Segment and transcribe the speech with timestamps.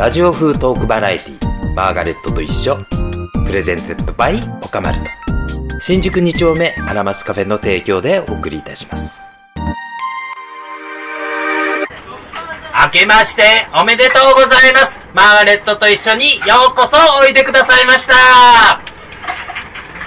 [0.00, 2.78] ラジオ風トークバラエティマーガレットと一緒。
[3.44, 5.04] プレゼンテッドバイオカマルト。
[5.82, 9.20] 新宿2丁目アラマスカフェの提供でお送りいたします。
[12.86, 13.42] 明けまして
[13.78, 14.98] おめでとうございます。
[15.12, 18.14] マーガレットと一緒にようこそおいでくださいました。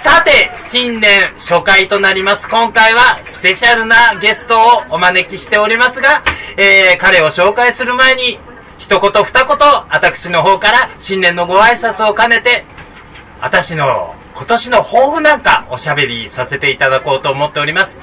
[0.02, 2.48] さて、新年初回となります。
[2.48, 6.24] 今回はスペシャルなゲストをお招きしておりますが、
[6.56, 8.40] えー、彼を紹介する前に、
[8.84, 12.66] 一言二言、私の方から新年のご挨拶を兼ねて、
[13.40, 17.98] 私の今年の抱負なんかおしゃべりさせていただこうと思っております。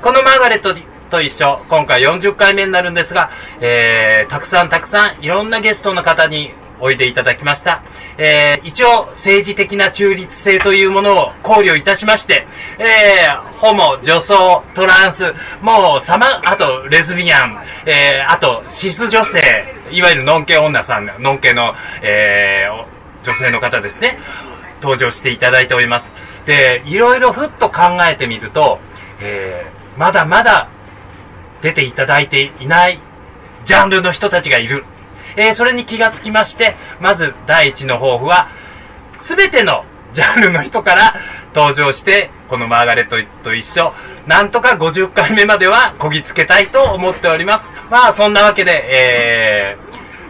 [0.00, 0.72] このマーガレット
[1.10, 7.82] と一緒、今回40回目になるんですが、えー、たくさんたくさんいろんなゲストの方においでいただきました。
[8.22, 12.46] えー、一応政治的な中立性というものを考慮いたしまして、
[12.78, 19.40] えー、ホモ、女装、トランス、もうさま、あとレズビアン、えー、あとシス女性、
[19.90, 24.18] いわゆるノンケ女さん、ノンケの、えー、女性の方ですね、
[24.82, 26.12] 登場していただいております。
[26.44, 28.80] で、いろいろふっと考えてみると、
[29.22, 30.68] えー、まだまだ
[31.62, 33.00] 出ていただいていない
[33.64, 34.84] ジャンルの人たちがいる。
[35.36, 38.48] えー、それに気がつきまして、まず第一の抱負は、
[39.20, 41.14] すべてのジャンルの人から
[41.54, 43.92] 登場して、このマーガレットと一緒、
[44.26, 47.72] なんとか50回目まではこぎつけたいと思っております。
[47.90, 49.76] まあ、そんなわけで、え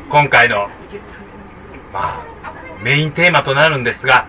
[0.08, 0.68] ー、今回の、
[1.92, 2.30] まあ、
[2.82, 4.26] メインテーマとなるんですが、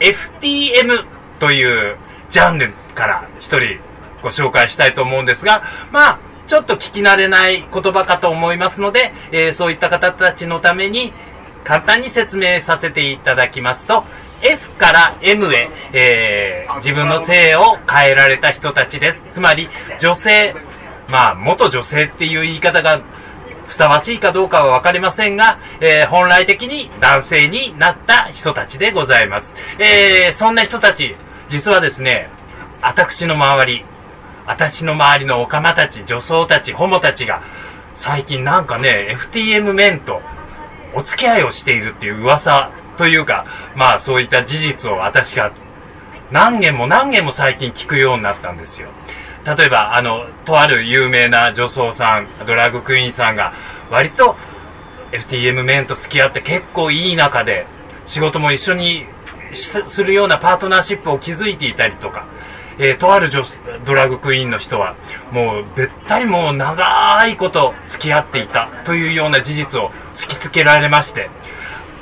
[0.00, 1.04] FTM
[1.38, 1.96] という
[2.30, 3.78] ジャンルから一人
[4.22, 11.12] ご紹介したいと思うんですが、まあ、ちょっと聞き慣れない言葉かと思いますので、えー、そういった方たちのために
[11.64, 14.04] 簡単に説明させていただきますと、
[14.42, 19.26] F から M へ、えー、自分の性を変えられた人たちです。
[19.32, 20.54] つまり、女性、
[21.08, 23.00] まあ、元女性っていう言い方が
[23.66, 29.54] ふさわしいかどうかはわかりませんが、えー、本来的に男性になった人たちでございます。
[29.78, 31.16] えー、そんな人たち、
[31.48, 32.28] 実はですね、
[32.82, 33.84] 私の周り、
[34.46, 37.42] 私の周りのオカマたち、女装たち、ホモたちが、
[37.94, 40.20] 最近なんかね、FTM メンと
[40.94, 45.52] お付き合いをしているっていう噂というか、まあそういった事実を私が
[46.30, 48.88] 何件も何件も最近聞くようになったんですよ。
[49.46, 53.52] 例えば、あの、とある有名な女装さん、ドラッグクイーンさんが、
[53.90, 54.36] 割と
[55.12, 57.66] FTM メンと付き合って結構いい仲で、
[58.06, 59.06] 仕事も一緒に
[59.54, 62.26] するようなパートナーシップを築いていたりとか、
[62.78, 63.44] えー、とある女
[63.86, 64.96] ドラグクイーンの人は、
[65.30, 71.30] もう、べったりもう長いこと付き合っていたというような事実を突きつけられまして、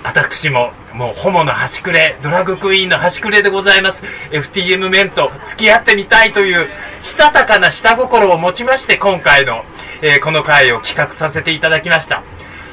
[0.04, 4.02] 私も、もう、ホモの端くれ、ドラグクイーンの端くれでございます。
[4.30, 6.66] FTM メンと付き合ってみたいという、
[7.02, 9.64] したたかな下心を持ちまして、今回の、
[10.00, 12.22] えー、この回を企画させていただきました。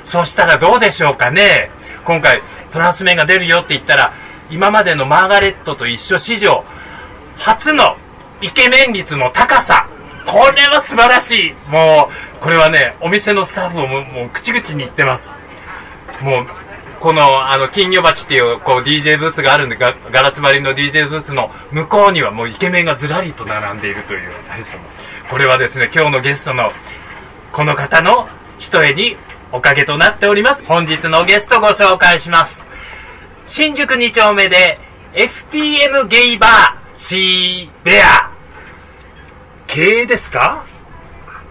[0.06, 1.70] そしたらどうでしょうかね。
[2.06, 4.14] 今回、トランスメンが出るよって言ったら、
[4.50, 6.64] 今までのマーガレットと一緒史上、
[7.40, 7.98] 初の
[8.42, 9.88] イケメン率の高さ。
[10.26, 11.54] これは素晴らしい。
[11.70, 15.32] もう、これはね、お店のスタッフももう口々に言ってます。
[16.22, 16.48] もう、
[17.00, 24.32] この、あの、金魚鉢っていう、こう、DJ ブースがあるんで、ガガラス張りの DJ ブースの向こうにはもうイケメンがずらりと並んでいるという、
[25.30, 26.72] これはですね、今日のゲストの、
[27.54, 28.28] この方の
[28.58, 29.16] 一重に
[29.52, 30.66] おかげとなっております。
[30.66, 32.62] 本日のゲストご紹介します。
[33.48, 34.78] 新宿2丁目で、
[35.14, 38.30] FTM ゲイバー、シーベア。
[39.68, 40.66] 経営ですか？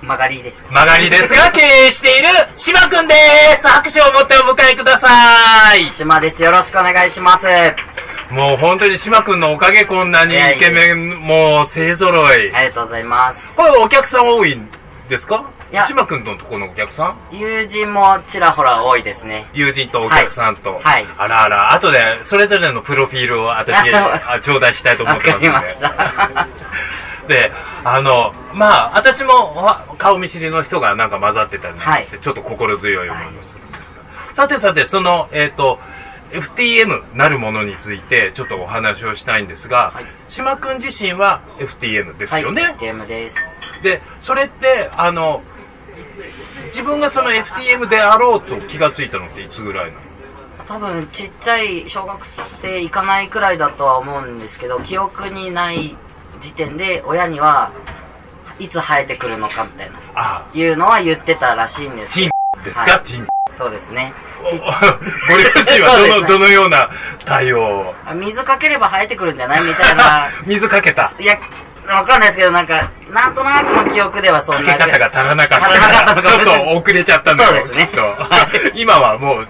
[0.03, 0.69] 曲がりですか？
[0.71, 3.15] 曲がりですが、 経営している、島くんで
[3.59, 5.09] す拍手を持ってお迎えくださ
[5.75, 6.43] い島です。
[6.43, 7.47] よろしくお願いします。
[8.31, 12.55] もう本当に島くんのおかげこんなにイケメン、もう勢揃い。
[12.55, 13.39] ありがとうございます。
[13.57, 14.69] これお客さん多いん
[15.09, 15.37] ですか？
[15.37, 17.37] いや、島くんのとこのお客さん？
[17.37, 19.47] 友人もちらほら多いですね。
[19.53, 20.75] 友人とお客さんと。
[20.75, 20.83] はい。
[20.83, 26.49] はい、あらあら、後でそれぞれのプロフィールを私、 あ頂戴したいと思ってますわかりました。
[27.29, 27.53] で、
[27.85, 34.03] あの、まあ、私も顔見知りの人がなんか混ざってたりして、はい、ちょっと心強い思いをするんですが。
[34.27, 35.79] はい、さてさて、その、えっ、ー、と、
[36.33, 42.63] FTM なるものについてちょっとお話をしたいんですが、はい、島くん自身は FTM ですよね？
[42.63, 43.37] はい、FTM です。
[43.83, 45.43] で、それって、あの、
[46.67, 50.01] 自分がその FTM であろうと気がついたのっていつぐらいなの？
[50.67, 52.25] 多分ちっちゃい小学
[52.61, 55.97] 生行かないくらいだとは思うんですけど記憶にない
[56.41, 57.73] 時点で親には
[58.59, 60.47] いつ生えてくるのかみたいな。
[60.53, 62.15] いうのは言ってたらしいんです。
[62.15, 62.31] チン
[62.65, 63.27] ですか、はい、チン。
[63.57, 64.13] そうですね。
[64.45, 64.59] ご両
[65.65, 66.91] 親はどの,、ね、どのような
[67.25, 67.95] 対応を？
[68.15, 69.65] 水かければ生えてくるんじゃない？
[69.65, 70.29] みたいな。
[70.47, 71.11] 水かけた。
[71.19, 71.39] いや
[71.95, 74.77] わかんないですけど、なんか、なんとなくの記憶ではそんな。
[74.77, 75.69] かけ方が足らなかった。
[75.69, 77.89] かったちょっと遅れちゃったんだそうですね。
[78.75, 79.47] 今はもう、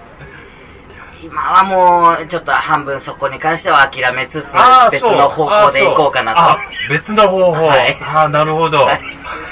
[1.21, 4.45] 今はもう、ちょっと半分そこに関しては諦めつつ
[4.91, 6.39] 別の方向で行こうかなと。
[6.39, 6.57] あ
[6.89, 7.67] 別の方法。
[7.67, 8.85] はいああ、なるほど。
[8.85, 9.01] はい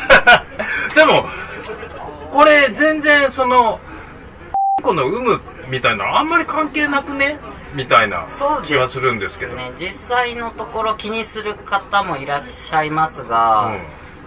[0.95, 1.27] でも、
[2.31, 3.79] これ全然その、
[4.81, 7.37] この有無みたいなのあんまり関係なくね？
[7.77, 8.25] みたいな
[8.65, 9.55] 気はするんですけど。
[9.55, 9.71] ね。
[9.79, 13.77] 実際のところ気にする方もいらっしゃいますが、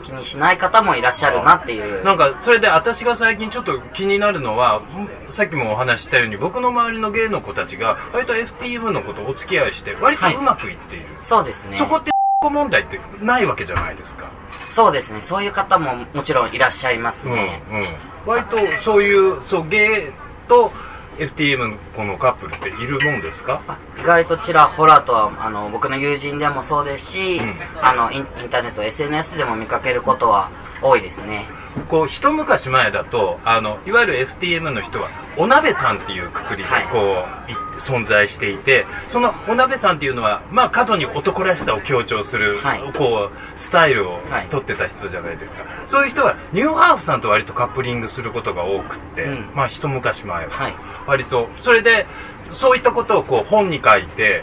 [0.04, 2.04] 気にしない方もいらっしゃるなっていう。
[2.04, 11.06] なんか、それで私が最近ちょっと気になるのは、んさっきもお話ししたように、僕の周りの芸の子たちが、割と FTM の子とお付き合いして、割とうまくいっている。
[11.24, 11.76] そうですね。
[11.76, 12.12] そこって、
[12.42, 14.30] 問題ってないわけじゃないですか。
[14.70, 15.20] そうですね。
[15.20, 17.62] そういう方ももちろんいらっしゃいますうん、ね。
[17.70, 17.86] うん。
[18.26, 20.72] 割とそういう、そう、ゲイと
[21.20, 23.60] FTM のこのカップルっているもんですか？
[23.68, 27.54] あ意外とちらほらとはあの僕の友人でもそうですし、うん。
[27.82, 30.50] あのインインターネット SNS でも見かけることは
[30.80, 31.46] 多いですね
[31.88, 36.88] こう一昔前だとあのいわゆる FTM の人はお鍋さんっていうくくりではい。
[36.88, 42.92] こう、い存在していてそのお鍋さんっていうのはまあ過度に男らしさを強調する、はい。
[42.92, 44.48] こうスタイルをはい。
[44.48, 49.50] 取ってた人じゃないですか、そういう人はニューハーフさんと割とカップリングすることが多くって、うん。
[49.54, 50.74] まあ一昔前は、はい。
[51.06, 52.06] 割とそれで
[52.52, 54.42] そういったことをこう本に書いて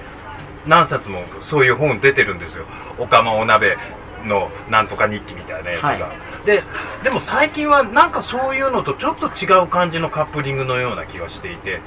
[0.65, 2.65] 何冊もそういう本出てるんですよ
[2.99, 3.77] 「おかまお鍋
[4.25, 6.45] のなんとか日記」みたいなやつが、はい。
[6.45, 6.63] で
[7.03, 11.81] でも最近はなんかそういうのとちょっと違う感じのカップリングのような気がしていて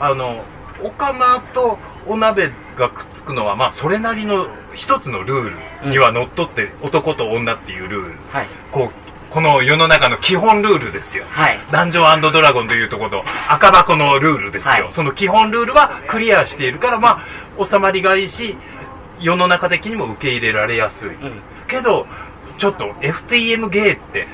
[0.00, 0.44] あの
[0.82, 8.14] おかまとお鍋がくっつくのはまあそれなりの一つのルールにはのっとって、男と女っていうルール。
[8.30, 8.46] はい。
[8.70, 11.24] こうこの世の中の基本ルールですよ。
[11.30, 11.60] はい。
[11.70, 14.86] ダンジョンドラゴンというところの赤箱のルールですよ、はい。
[14.90, 17.24] その基本ルールはクリアしているからま
[17.58, 18.56] あ収まりがいいし
[19.20, 21.14] 世の中的にも受け入れられやすい、ん
[21.72, 22.06] けど
[22.58, 24.28] ちょっと FTM ゲーって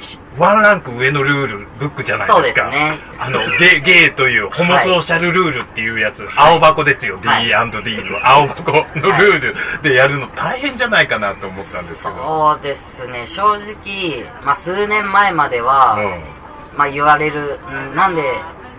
[0.00, 2.34] ひワンランク上のルールブックじゃないですか。
[2.34, 2.98] そうですね。
[3.18, 6.54] あのゲゲーというホモソーシャルルールっていうやつ、はい。
[6.54, 7.46] 青箱ですよ、はい。
[7.46, 8.82] D&D の青箱の
[9.18, 12.16] ルールでやるの大変じゃないかなと思ったんですけど。
[12.16, 13.26] そうですね。
[13.26, 16.78] 正直、まあ、数年前までは、うん。
[16.78, 17.58] まあ、言われる
[17.92, 18.22] んなんで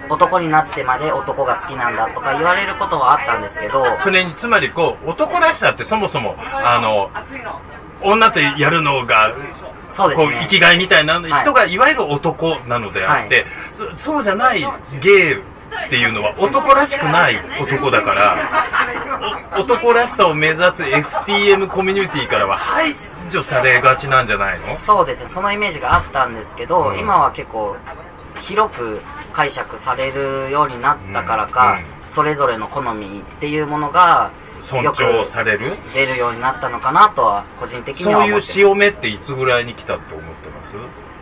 [0.09, 3.85] 男になってまで男が好きなんだとか言われることはあったんですけど。
[4.01, 7.11] それにつまりこう男らしさってそもそもあの
[8.03, 9.35] 女とやるのが
[9.91, 10.27] そうですね。
[10.27, 14.65] こう生きがいみたいなはい人がいわゆる男なのであって、そそうじゃない
[15.01, 22.93] ゲイっていうのは男らしくない男だからお男らしさを目指す FTM コミュニティからは排
[23.29, 24.65] 除されがちなんじゃないの？
[24.77, 25.29] そうですね。
[25.29, 26.99] そのイメージがあったんですけど、うん。
[26.99, 27.75] 今は結構
[28.41, 29.01] 広く
[29.33, 32.13] 解釈されるようになったからか、うん。
[32.13, 35.77] それぞれの好みっていうものが尊重される？
[35.93, 40.75] 出るようになったのかなとは個人的にはそういう潮目っていつぐらいに来たと思ってます？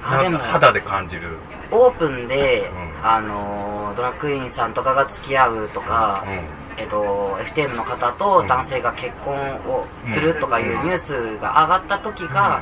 [0.03, 1.37] あでも肌で感じる、
[1.71, 3.05] オープンで、うん。
[3.05, 6.81] あのードラッグインさんとかが付き合うとか、うん。
[6.81, 9.35] えっと、FTM の方と男性が結婚
[9.67, 12.61] をするとかいうニュースが上がった時が、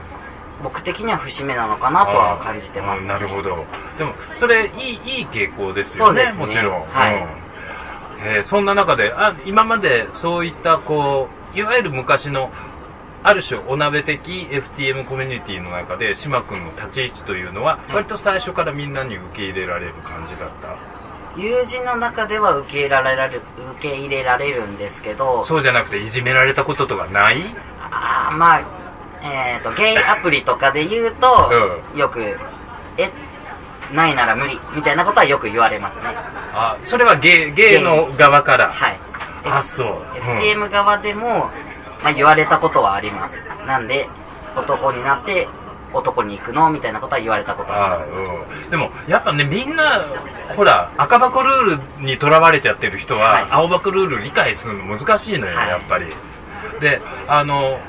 [0.63, 3.65] 僕的には節目なのかなとは感じてます、あーなるほど。
[3.99, 6.45] でもそれいいいい傾向ですよねそうですね。
[6.47, 7.21] もちろん、はい。
[7.21, 7.46] うん
[8.23, 12.51] えーそんな中であ今までそういったこういわゆる昔の
[13.23, 20.77] ある種お鍋的 FTM コミュニティの中で島君の立ち位置というのは割と最初からみんなに受け入れられる感じだった？
[21.39, 23.41] 友人の中では受け入れられる
[23.77, 27.43] 受け入れられるんですけどそうじゃなくていじめられたこととかない？
[27.91, 28.61] あーまあ
[29.23, 31.51] えっ、とゲイアプリとかで言うと、
[31.95, 32.37] よく
[32.97, 33.11] え
[33.93, 36.03] ないなら無理みたいなことはよく言われますね。
[36.53, 38.71] あそれはゲイゲイの側から？
[38.71, 38.99] はい。
[39.45, 40.37] あそう、うん。
[40.39, 41.49] FTM 側でも、
[42.03, 43.47] まあ、言われたことはあります。
[43.65, 44.09] なんで
[44.55, 45.47] 男になって
[45.93, 46.69] 男に行くの？
[46.69, 48.31] みたいなことは言われたことああります。
[48.63, 50.05] うん、でもやっぱねみんな
[50.55, 53.47] ほら赤箱ルールにとらわれちゃってる人は、はい。
[53.49, 55.69] 青箱ルール理解するの難しいのよ、はい。
[55.69, 56.07] やっぱり。
[56.81, 57.79] であの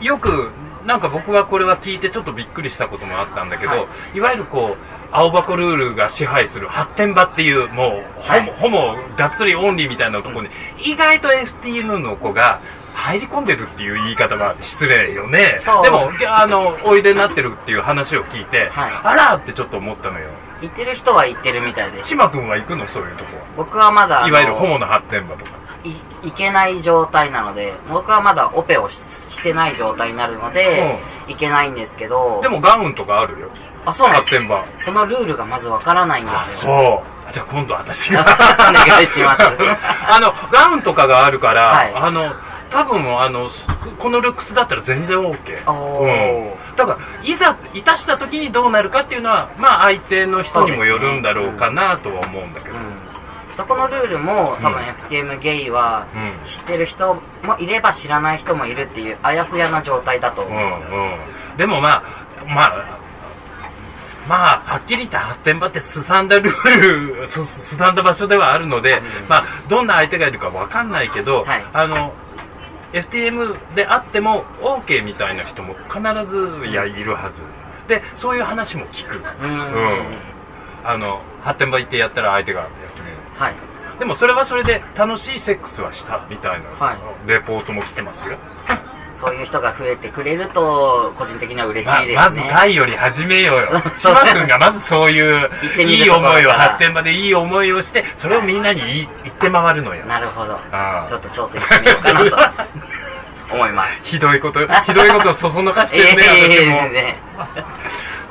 [0.00, 0.50] よく
[0.86, 4.20] なんか僕はこれは聞いてちょっとびっくりしたこともあったんだけど、、はい。
[4.20, 8.50] わゆるこう青箱ルールが支配する発展場っていうもう、はい。
[8.58, 10.48] ほぼがっつりオンリーみたいなところに、
[10.82, 12.60] 意外と FTM の子が
[12.94, 15.60] 入り込んでるっていう言い方は失礼よね。
[15.82, 18.90] でもあのおいでになってるっていう話を聞いて、はい。
[19.02, 20.30] あらってちょっと思ったのよ。
[20.62, 22.08] 行ってる人は行ってるみたいです。
[22.08, 22.88] 島君は行くの？
[22.88, 25.50] そういうとこ僕はまだいわゆるホモの発展場とか
[25.86, 29.00] い行けない状態なので僕はまだオペをし
[29.36, 32.40] してない状態になるので、行けないんですけど。
[32.40, 33.50] でもガウンとかあるよ。
[33.84, 34.84] あそうなんです。
[34.84, 37.02] そのルールがまずわからないんあですよ。
[37.26, 37.32] そう。
[37.32, 38.22] じゃあ今度私が。
[38.22, 39.42] お願いします。
[40.08, 41.92] あのガウンとかがあるから、はい。
[41.94, 42.32] あの
[42.70, 43.48] 多分あの
[43.98, 45.36] このルックスだったら全然 OK
[46.76, 52.95] だからいざいたした時にどうなるかっていうのはまあ相手の人にもよるんだろうかなとは思うんだけど、うん
[53.56, 56.44] そこのルールも多分うん FTM ゲイはうん。
[56.44, 61.56] 知ってる人もいれば知らない人もいるっていうあやふやな状態だとうん思います、うん。
[61.56, 62.02] でもまあ
[62.46, 63.06] まあ
[64.28, 71.64] まあ、はっきり言って発展場ってすさんだルール、 すすさんだ場所ではあるので、まあ、どんな相手がいるかわかんないけど、はい。
[71.72, 72.12] あの、
[72.92, 77.44] FTM であっても OK みたいな人も必ずいやいるはず。
[77.88, 79.22] で、そういう話も聞く。
[79.42, 79.50] うん。
[79.50, 80.06] うん。
[80.84, 82.66] あの、発展場行ってやったら相手が。
[83.38, 83.56] はい。
[83.98, 87.28] でもそれはそれで楽しいセックスはしたみたいな、はい。
[87.28, 88.36] レポートも来てますよ。
[89.16, 93.82] そういう人が増えてくれると個人的には嬉しいですね、ままずタイより始めようよ。
[93.96, 100.04] 島君がまずそういういい思いを発展場でいい思いをしてそれをみんなに言って回るのよ。
[100.04, 100.60] なるほど。
[100.70, 101.08] ああ。
[101.08, 102.38] ちょっと挑戦してみようかなと
[103.54, 104.04] 思います。
[104.04, 106.76] ひどいことひどいことをそそのかしてるね え私も。
[106.76, 107.16] えね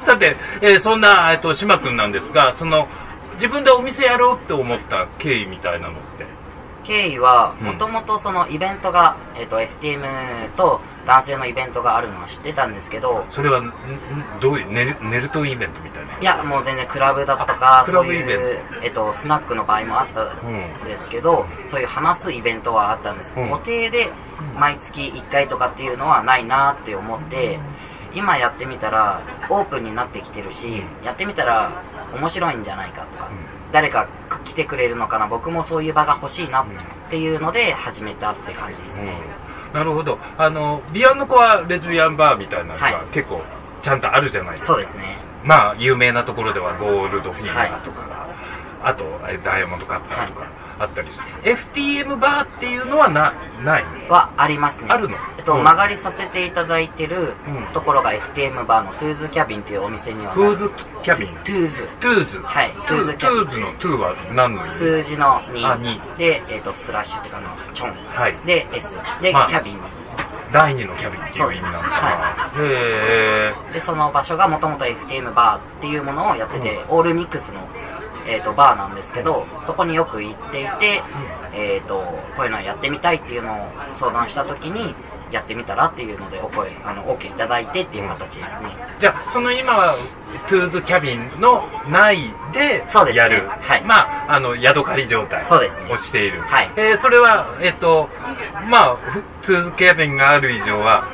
[0.01, 2.87] さて、えーそんな、えっと島君なんですがその
[3.35, 6.25] 自分でお店やろうって思った経緯みたいなのって？
[6.83, 13.73] 経緯はうんもともとそのイベントが、えっと FTM と男性のイベントがあるのは知ってたんですけどそれはんん
[14.39, 16.19] どういうネルネルトイベントみたいな？
[16.19, 20.85] いやもう全然クラブだとかそういう、えっとスナックの場合もあったん。
[20.85, 23.49] ですけど、そういう話すイベントはあったんです、うん。
[23.49, 24.11] 固定で
[24.55, 27.57] 毎月1回とかっていうのはないなって思って
[28.13, 31.83] 今やってみたらオープンになってきてるしやってみたら
[32.15, 33.29] 面白いんじゃないかとか、
[33.71, 34.07] 誰か
[34.43, 36.65] 来てくれるのかな僕もそういう場が欲しいなっ
[37.09, 39.13] ていうので始めたって感じですね、
[39.73, 40.17] なるほど。
[40.37, 42.93] あのビアンの子はレズビアンバーみたいなのはい。
[42.93, 43.41] が結構
[43.81, 45.17] ちゃんとあるじゃないですか、そうですね。
[45.43, 48.27] まあ有名なところではゴールドフィンガーとかが、
[48.83, 54.87] あとえダイヤモンドカッターとかあったりする、FTM バーっていうのはなないはありますね。
[54.89, 55.15] あるの？
[55.37, 55.63] えっと、うん。
[55.63, 57.73] 曲がりさせていただいてるうん。
[57.73, 60.71] ところが FTM バーのトゥーズキャビンっていうお店にはトゥーズ
[61.03, 61.29] キャビン。
[61.29, 62.39] Two's。Two's。
[62.39, 64.75] はい Two's Cabin。Two's の Two は何の意味？
[64.75, 66.01] 数字の2あ二。
[66.17, 67.95] で、えっとスラッシュっていうかあのチョン。
[68.07, 68.35] はい。
[68.45, 69.79] で S で、まあキャビン。
[70.53, 77.67] 第二のキャビンっていう意味なんだな、はへえでその場所がもともと FTM バーっていうものをやってて、オールミックスの、
[78.27, 81.01] えー、とバーなんですけどそこによく行っていて、
[81.53, 81.99] えー、と
[82.35, 84.95] こういうのをやってみたいっていうのを相談した時に
[85.31, 89.97] やってみたらっていうのでお声あの OK いただいてっていう形ですね、じゃあその今は
[90.47, 93.17] トゥーズキャビンの内でそうですね。
[93.17, 93.47] やる。
[93.47, 93.81] はい。
[93.83, 95.91] まああのヤドカリ状態そうですね。
[95.91, 96.41] をしている。
[96.41, 96.71] はい。
[96.77, 98.09] えーそれはえっ、と
[98.69, 101.07] まあふトゥーズキャビンがある以上は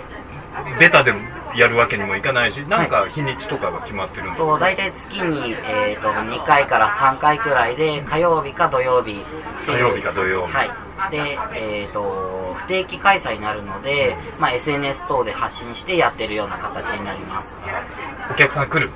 [0.80, 1.14] ベタで
[1.56, 9.24] やるわけにもいかないしなんか日にちとかが決まってるんですか、と大体月に、えー、と2回から3回くらいで火曜日か土曜日
[9.66, 10.54] 火曜日か土曜日。
[10.54, 10.72] はい。
[11.10, 17.64] でえー、と不定期開催になるので、まあ、SNS 等で発信してやってるような形になります。
[18.32, 18.92] お客さん来る？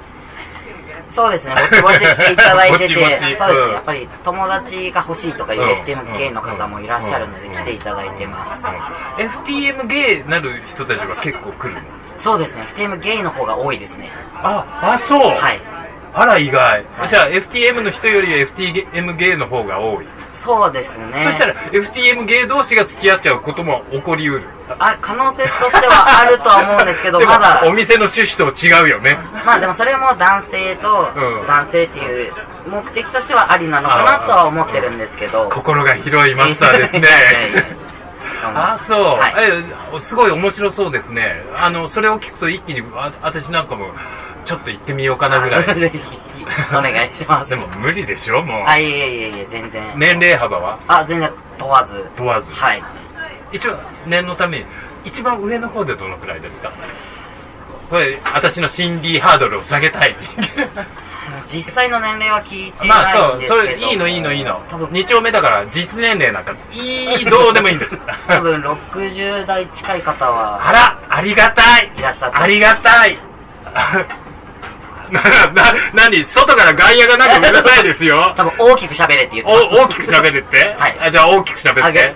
[1.12, 1.56] そうですね。
[1.56, 3.20] ぼちぼち来ていただいてて ぼちぼち。
[3.20, 3.68] そうですうん。
[3.70, 8.66] ねやっぱり友達が欲しいとかいううん FTM 系の方もいらっしゃるのでうん来ていただいてます。
[9.18, 11.82] FTM ゲーなる人たちは結構来るの
[12.18, 12.68] そうですね。
[12.76, 14.12] FTM ゲイの方が多いですね。
[14.36, 15.20] ああそう。
[15.36, 15.62] はい。
[16.14, 17.10] あら意外、はい。
[17.10, 21.24] じゃあ FTM の人より FTM ゲーの方が多い、そうですね。
[21.26, 24.44] そしたら FTM ゲー同士が付き合っちゃうことも起こりうる。
[24.80, 27.64] あ可能性としてはあるとは思うんですけどまだ。
[27.66, 29.18] お店の趣旨と違うよね。
[29.46, 31.48] まあでもそれも男性とうん。
[31.48, 32.34] 男性っていう
[32.68, 35.50] 目的としてはありなのかなとは思ってるんですけど。
[35.50, 37.08] 心が広いマスターですね
[38.52, 39.34] いやいやあそう、はい。
[39.98, 41.44] えすごい面白そうですね。
[41.56, 43.88] あのそれを聞くと一気にあ私なんかも
[44.46, 45.92] ちょっと行ってみようかなぐらい。
[46.72, 47.50] お願いします。
[47.50, 48.64] でも無理でしょもう。
[48.68, 49.84] あ、いえいえいえいえ、全然。
[49.98, 50.80] 年齢幅は？
[50.88, 52.08] あ、全然問わず。
[52.16, 52.52] 問わず。
[52.54, 52.84] はい。
[53.52, 54.66] 一応念のために
[55.04, 56.72] 一番上の方でどのくらいですか？
[57.90, 60.16] これ私の心理ハードルを下げたい
[61.48, 63.56] 実際の年齢は聞いてまあないんそうですけど。
[63.56, 72.38] それいいのいいのいいの多分2丁目だから実年齢なんかいいどうでもいいんです多分60代近い方はあらありがたいいらっしゃって。
[72.38, 73.18] ありがたい
[75.12, 79.66] な、な、なに外から外野がなんかうるさいですよ多分大きく喋れって言ってます。
[79.76, 80.76] お大きく喋れって？
[80.78, 82.16] はいあじゃあ大きく喋って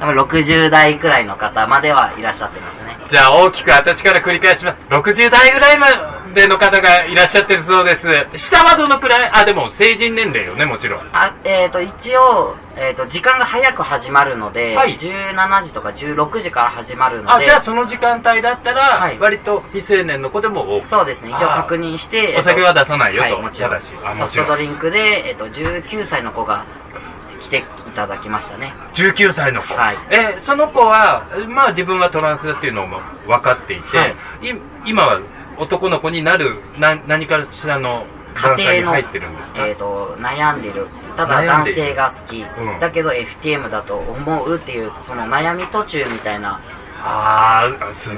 [0.00, 2.98] 多分60代くらいの方まではいらっしゃってましたね。
[3.08, 4.78] じゃあ大きく私から繰り返します。
[4.90, 5.86] 60代ぐらいま
[6.34, 8.08] での方がいらっしゃってるそうです。
[8.36, 9.30] 下はどのくらい？
[9.32, 11.00] あ、でも成人年齢よね、もちろん。
[11.12, 20.86] あ、えっ、と、一応、えっ、と、時間が早く始まるので、はい17時とか16時から始まるのあ、で、じゃあその時間帯だったら、はい割と未成年の子でも多く。
[20.86, 23.80] そうですね、一応確認して、お酒は出さないよとはい、もちろん。
[23.80, 23.94] ソ
[24.26, 26.64] フトドリンクで、えっ、と、19歳の子が
[27.44, 27.62] 来てい
[27.94, 28.72] ただきましたね。
[28.94, 29.74] 19歳の子。
[29.74, 34.10] はいえ、その子は、まあ自分はトランスだっていうのも分かっていて、はい
[34.42, 34.54] い
[34.86, 35.20] 今は
[35.58, 40.88] 男の子になるな何かしらの家庭のに入ってるんですか、えー、と悩んでる。
[41.16, 42.80] ただ男性が好き、うん。
[42.80, 46.60] だけど FTM だと思うっていうその悩み途中みたいな。
[47.06, 48.10] ああそ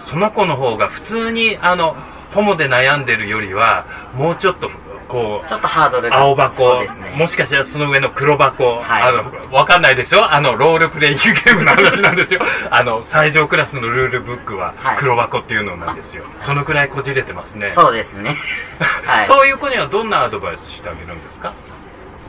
[0.00, 1.94] その子の方が普通にあの
[2.34, 4.68] ホモで悩んでるよりはもうちょっと
[5.12, 7.14] こうちょっとハードルが青箱、そうですね。
[7.18, 9.02] もしかしたらその上の黒箱、はい。
[9.02, 10.32] あの、わかんないでしょ？
[10.32, 12.40] あの、ロールプレイングゲームの話なんですよ。
[12.70, 14.96] あの、最上クラスのルールブックははい。
[14.96, 16.24] 黒箱っていうのなんですよ。
[16.40, 17.70] そのくらいこじれてますね。
[17.70, 18.38] そうですね。
[19.04, 19.26] はい。
[19.26, 21.52] そういう子にはどんなアドバイスしてあげるんですか？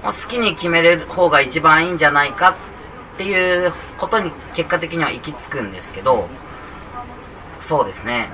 [0.04, 2.54] 好きに決めれる方が一番いいんじゃないかっ
[3.18, 6.28] ていうことに結果的には行き着くんですけど
[7.62, 8.30] そうですね。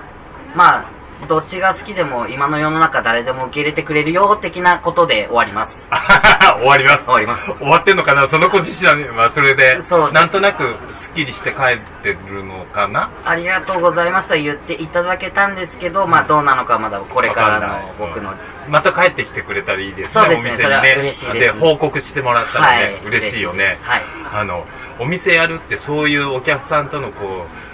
[0.56, 0.86] まあ
[1.27, 5.88] どっちが好きでも今の世の中誰でも受け入れてくれるよ的なことで終わります。
[6.57, 7.05] 終わります。
[7.05, 7.57] 終わります。
[7.57, 8.27] 終わってんのかな？
[8.27, 13.09] その子自身はそれで、そうなんとなくスッキリして帰ってるのかな？
[13.25, 18.33] ありがとうございますとは言っていただけたんですけど、まあどうなのかはまだこれからの僕の、う
[18.69, 18.71] ん。
[18.71, 20.51] また帰ってきてくれたらいいですね、そうですね。
[20.51, 20.95] お店にね。
[20.99, 21.59] 嬉しいです。
[21.59, 23.89] 報告してもらったらね、嬉しいよね嬉しいです。
[23.89, 24.03] はい。
[24.41, 24.65] あの、
[24.99, 27.68] お店やるってそういうお客さんとのこう、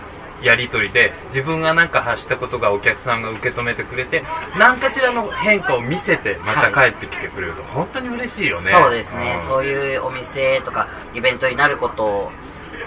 [0.45, 4.23] やりとりで自分が何か発したことがお客さんが受け止めてくれて
[4.57, 9.45] 何かしらの変化を見せてまた帰ってきてくれると本当に嬉しいよね、そうですね、ん。
[9.47, 12.31] そういうお店とかイベントになること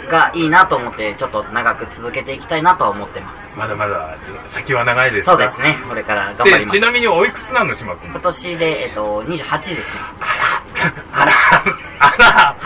[0.09, 3.59] がいいなと思ってちょっと長く続けていきたいなとは思ってます。
[3.59, 5.77] まだまだ先は長いですかそうですね。
[5.89, 6.79] これから頑張りでます。
[6.79, 8.11] ちなみにおいくつなの島君？
[8.11, 9.85] 今年で、えっと、28ですね。
[10.21, 12.58] あらあらはいあら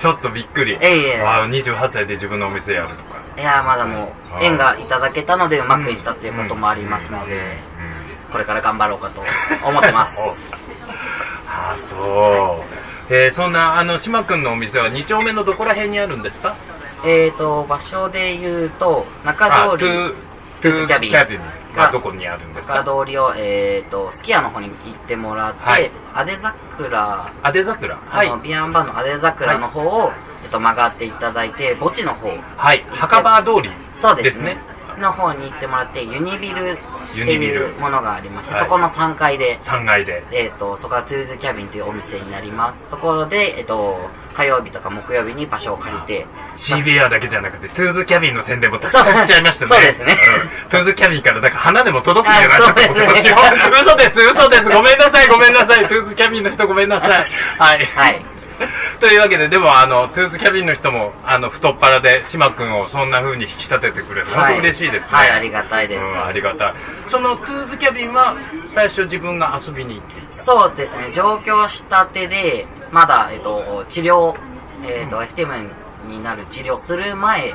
[0.00, 1.22] ちょっとびっくり、えいえ。
[1.22, 3.20] あ28歳で自分のお店やるとか。
[3.36, 7.58] いやまだもう縁がいただけたのでうまくいったっていうこともありますので、
[8.32, 9.22] これから頑張ろうかと
[9.68, 10.18] 思ってます。
[11.46, 12.64] ああそ
[13.10, 16.54] う、えー、そんなあの島君のお店は2丁目のどこら辺にあるんですか？
[17.04, 20.14] えっと場所で言うと中通りゥ
[20.62, 21.40] トゥーズキャビン
[21.74, 22.74] がどこにあるんですか？
[22.84, 25.90] 中通りを、えっとすき家の方に行ってもらって、はい。
[26.14, 27.32] アデ桜。
[27.42, 27.96] あで桜？
[27.96, 28.28] はあい。
[28.28, 32.30] のビアンバンのアデ桜の方を、えっと、曲がっていただいて墓地の方。
[32.56, 32.84] はい。
[32.90, 34.58] 墓場通りそうですね。
[34.98, 36.76] の方に行ってもらってユニビル
[37.14, 38.64] ユニビルいうものがありまして、はい。
[38.64, 40.24] そこの3階で、3階で。
[40.32, 42.88] えっとそこは Two's Cabin というお店になります。
[42.90, 43.98] そこで、えっと
[44.34, 49.68] 火曜日とか木曜日に場所を借りて CBR だけじゃなくてトゥーズキャビンの宣伝もたくさんしちゃいましたね。
[49.68, 50.12] そうですね。
[50.14, 50.16] ん。
[50.70, 53.36] Two's Cabin からなんか花でも届くんじゃないかと思ってますよ
[53.82, 54.20] 嘘です。
[54.20, 54.64] 嘘です。
[54.64, 55.86] ごめんなさいごめんなさい。
[55.86, 57.10] Two's Cabin の人ごめんなさい。
[57.58, 57.84] はい。
[57.84, 58.29] はい
[59.00, 65.16] というわけで、でも、あの、 Two's Cabin の人も、あの、太っ腹で、島君をそんな風に引き立ててくれて、本当嬉しいですね。
[65.16, 66.74] はい、はいありがたいです、うん、ありがたい。
[67.08, 68.34] そのトゥーズキャビンは、
[68.66, 70.34] 最初自分が遊びに行っていた？
[70.44, 74.36] そうですね上京したてでまだ、えっと、治療、
[74.84, 75.70] えっと FTM
[76.06, 77.54] になる治療する前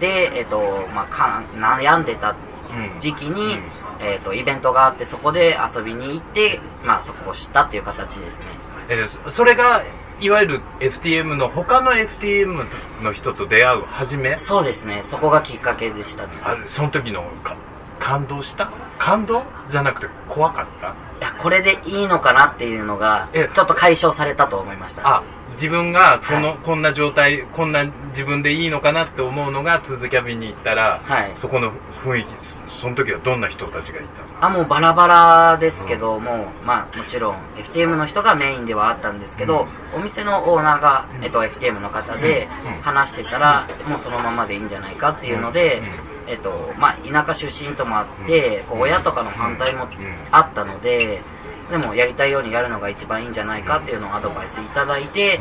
[0.00, 2.30] で、えっとまあ、か悩んでた
[2.70, 3.00] うん。
[3.00, 3.62] 時期に、うん
[4.00, 8.46] えっとイベントがあってそこで遊びに行って、まあ、そこを知ったっていう形ですね
[8.88, 9.82] えーそそれが、
[10.20, 12.66] いわゆる FTM の、他の FTM
[13.02, 14.36] の人と出会う初め？
[14.38, 15.02] そうですね。
[15.04, 16.32] そこがきっかけでしたね。
[16.42, 17.56] あその時のか
[17.98, 18.70] 感動した？
[18.98, 20.88] 感動じゃなくて怖かった？
[20.88, 25.02] いやこれでいいのかなっていうのがえちょっと解消されたと思いました。
[25.06, 26.58] あ自分がこの、はい。
[26.58, 31.32] こんな状態こんな自分でいいのかなって思うのがトゥーズキャビンに行ったら、はい。
[31.36, 31.72] そこの
[32.04, 34.22] 雰囲気そその時はどんな人たちがいた？
[34.22, 42.48] のあもうバラバラですけど、もうまあもちろん FTM の人がメインではあったんですけど、お店のオーナーが、えっと、FTM の方で
[42.82, 45.82] 話してたら、もうそのままでいいんじゃないかっていうので、
[46.28, 49.88] えっとまあ、田舎出身ともあって、こう親とかの反対も
[50.30, 51.22] あったので、
[51.70, 55.40] でもやりたいようにやるのが一番いいんじゃないかっていうのをアドバイスいただいて、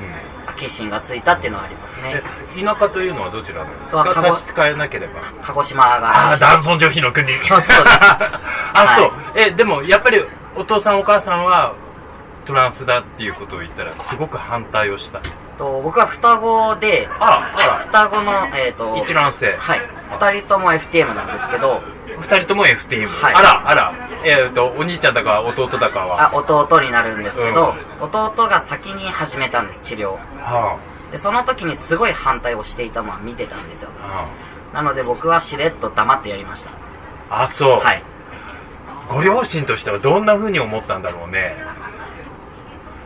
[0.58, 2.22] 決心がついたっていうのはありますね
[2.62, 10.20] 田舎というのはどちらなんですか差し支えなければ鹿児島がああ男尊女卑の国そうですあ、そうえでもやっぱり
[10.56, 11.76] お父さんお母さんは
[12.46, 15.22] トランスだっていうことを言ったらすごく反対をした
[15.58, 21.82] と僕は双子であら双子の、えっと一卵性はい2人とも FTM なんですけど
[22.20, 23.36] 二人とも FTM、はい。
[23.36, 24.10] あらあら。
[24.24, 26.34] えっ、とお兄ちゃんだか弟だかは。
[26.34, 30.18] あ弟になるんですけど、う弟が先に始めたんです治療。
[30.42, 30.80] は
[31.12, 33.90] でその時にすごい反対をしていたのは見てたんですよ。
[34.02, 34.28] あ、は
[34.74, 36.72] なので僕はしれっと黙ってやりました。
[37.30, 38.04] あ、あそう、はい。
[39.10, 41.56] ご両親としてはどんな風に思ったんだろうね。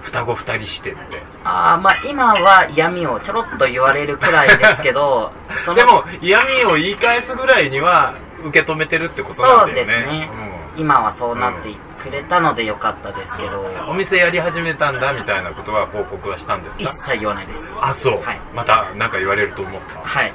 [0.01, 1.21] 双子二人してって。
[1.43, 5.31] あーまあ今は嫌味をちょろっと言われるくらいですけど
[5.63, 9.85] そのでも嫌味を言い返すぐらいには受け止めてるってことなんだよね。
[9.85, 10.29] そうですね。
[10.77, 11.69] 今はそうなって
[12.01, 13.89] くれたのでよかったですけど、うん。
[13.89, 17.65] お店やり始めたんだみたいなことは報告はしたんです一か切言わないです。
[17.81, 18.39] あそう、はい。
[18.55, 19.99] また何か言われると思った？
[19.99, 20.33] はい。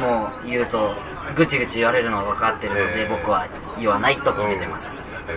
[0.00, 0.94] もう言うと
[1.34, 3.46] ぐちぐち言われるのは分かってるので、えー僕は
[3.78, 4.86] 言わないと決めてます、
[5.28, 5.32] え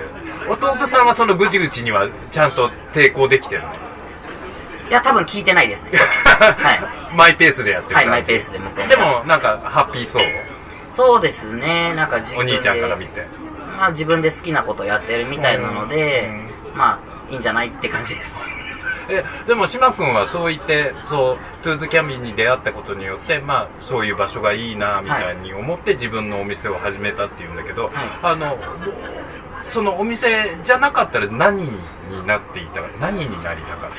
[0.47, 3.69] ー弟さんはそのぐちぐちにはちゃんと抵抗できてるの？
[4.89, 5.91] いや、多分聞いてないですね。
[6.27, 10.21] はマイペースでやってるはい、マイペースで向こうでもなんかハッピーそう？
[10.91, 13.25] そうですね、なんか自分でお兄ちゃんから見て。
[13.77, 16.30] まあ自分で好きなことやってるみたいなので、
[16.75, 16.99] ま
[17.30, 18.38] あいいんじゃないって感じです。
[19.10, 28.58] えでも島君はそう言ってそうトゥーズキャビンに出会ったことによって、まあ、そういう場所がいいなみたいに思って自分のお店を始めたっていうんだけど、あの
[29.67, 31.71] そのお店じゃなかったら何に
[32.27, 32.82] なっていた？
[32.99, 33.89] 何になりたかっ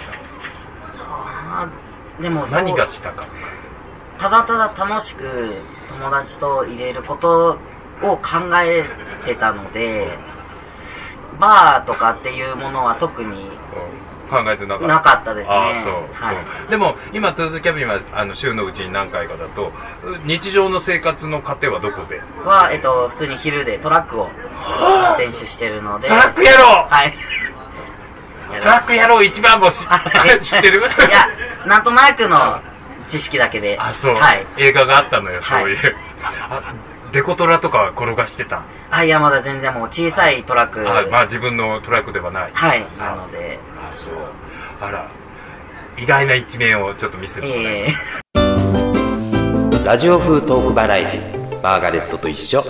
[0.98, 3.26] あーでもたそう何がしたかっ
[4.18, 5.56] ただただ楽しく
[5.92, 7.58] 友達と入れること
[8.02, 8.22] を考
[8.62, 8.84] え
[9.24, 10.18] てたので、
[11.38, 13.50] バーとかっていうものは特に
[14.30, 14.86] 考えてなかった。
[14.86, 15.56] なかったですね。
[15.56, 16.36] ああそう、はい。
[16.64, 16.70] うん。
[16.70, 19.72] でも今トゥーズキャビンはあの週のうちに何回かだと
[20.04, 22.20] う日常の生活の糧はどこで？
[22.44, 24.28] は、えっと、普通に昼でトラックを
[24.80, 26.08] 運転手してるので。
[26.08, 26.86] トラック野郎！
[26.88, 27.14] はい。
[28.60, 29.84] トラック野郎一番星。
[29.86, 30.40] はい。
[30.44, 30.80] 知ってる？
[30.80, 30.88] いや、
[31.66, 32.60] なんとなくの
[33.12, 33.76] 知識だけで。
[33.78, 34.46] あそう、はい。
[34.56, 35.94] 映画があったのよそういう、はい
[36.50, 36.74] あ
[37.12, 38.62] デコトラとかは転がしてた？
[38.90, 40.80] あ、いや、まだ全然もう小さいトラック。
[40.88, 42.50] あまあ自分のトラックではない。
[42.54, 42.86] はい。
[42.98, 44.14] なので、あそう。
[44.80, 45.10] あら
[45.98, 47.96] 意外な一面をちょっと見せてもらいえます。
[49.82, 52.64] えラジオ風トークバラエティマーガレットと一緒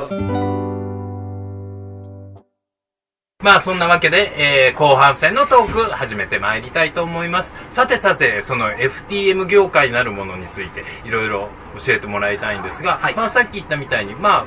[3.42, 7.55] まあそんなわけで、えー後半戦のトーク始めてまいりたいと思います。
[7.70, 11.48] さてさて、その FTM 業界なるものについていろいろ
[11.85, 14.46] 教えてもらいたいんですが、はいまあさっき言ったみたいに、ま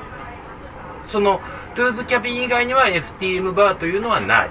[1.06, 1.40] その
[1.74, 4.50] トゥーズキャビン以外には FTM バーというのはない。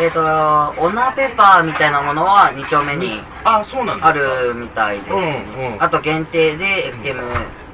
[0.00, 4.08] えっ、と、オナペパーみたいなものは2丁目にあ、そうなんですか。
[4.08, 5.46] あるみたいですね。
[5.56, 7.22] うんうんあと限定で FTM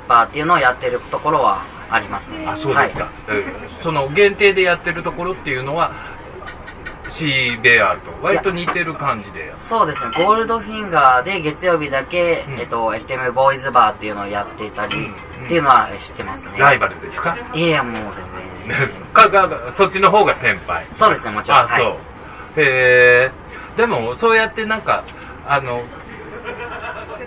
[0.08, 1.62] バーっていうのをやってるところは
[1.94, 2.46] ありますね。
[2.46, 3.04] あ、そうですか。
[3.04, 3.44] はいうん
[3.82, 5.92] その限定でやってるところっていうのは、
[7.10, 16.52] シーベアと割と似てる感じでやそうですね、ゴールドフィンガーで月曜日だけ、うんえっと、FTM ボーイズバーっていうのをやっていたり、うんっていうのは知ってますね。
[16.56, 17.36] ライバルですか？
[17.52, 18.12] いや、もう
[18.66, 18.88] 全然。
[19.12, 20.86] かかそっちの方が先輩。
[20.94, 21.58] そうですね、もちろん。
[21.60, 21.86] あ、そう。
[21.86, 22.00] はいへ
[22.56, 23.30] え。
[23.76, 25.04] でも、そうやってなんか、
[25.46, 25.82] あの、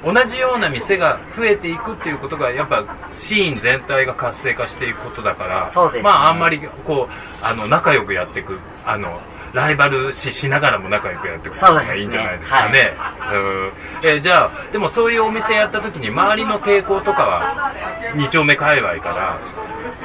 [0.03, 6.01] 同じような店が増えていくっていうことが、やっぱ、シーン全体が活性化していくことだから、ね。
[6.03, 9.21] まあ、あんまり、こう、あの、仲良くやっていく、あの、
[9.53, 12.93] ライバル視しながらも仲良くやっていくことがいいんじゃないですかね。
[13.33, 13.71] うん。
[14.03, 17.73] えーじゃあ、でもそういうお店やった時に、周りの抵抗とかは、
[18.15, 19.39] 二丁目界隈から、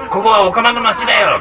[0.09, 1.41] ここはオカマの街だよ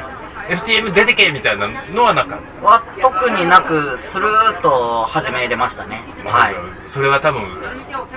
[0.56, 2.66] !FTM 出てけみたいなのはなかった。
[2.66, 6.02] は特になく、スルーッと始めれましたね。
[6.24, 6.54] はい。
[6.86, 7.42] それは多分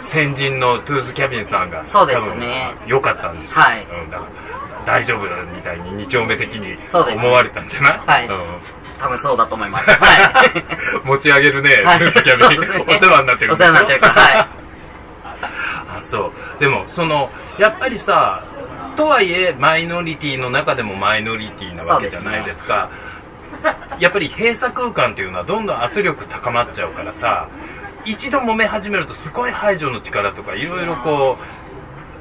[0.01, 4.25] 先人のトゥーズキャビンさんがそうですね良かったんですよ、はいうん、だか
[4.85, 7.99] ら大丈夫だみたいに二丁目的に思われたんじゃない？
[8.05, 8.35] はいうん
[8.97, 9.89] 多分そうだと思います。
[9.91, 10.63] はい。
[11.03, 14.47] 持ち上げるね、 はいトゥーズキャビン、ねお世話になってるんお世話になってるから、はい。
[15.97, 18.41] あそうでもそのやっぱりさ
[18.95, 22.89] とはいえマイノリティの中でもマイノリティなわけじゃないですか。
[23.99, 27.47] やっぱり閉鎖空間っていうのはどんどん圧力高まっちゃうからさ
[28.05, 31.37] 一度揉め始めるとすごい排除の力とかいろいろこ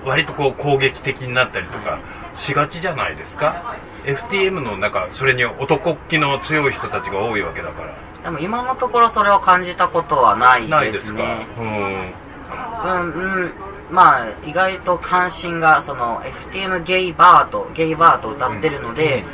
[0.05, 1.99] う割とこう攻撃的になったりとか
[2.37, 3.77] しがちじゃないですか。
[4.05, 7.95] FTM の中それに男っ気の強い人たちが多いわけだから。
[8.25, 11.19] でも今のところそれを感じたことはないないですか？
[11.19, 11.47] ですね。
[11.59, 11.67] うん。
[11.67, 13.53] うん、うん。
[13.91, 19.25] まあ、意外と関心が、その、FTM ゲイバーと、ゲイバーと歌ってるので、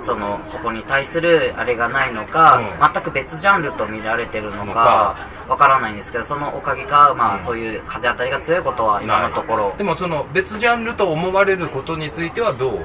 [0.00, 2.92] その、そこに対するあれがないのか、うん。
[2.92, 4.74] 全く別ジャンルと見られてるののか。
[4.74, 7.40] か、わからないんですけど、そのおかげか、まあ、うん。
[7.40, 12.84] そういう風当たりが強いことは今のところ、でもその別ジャンルと思われることについてはどう思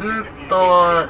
[0.00, 1.08] うんと、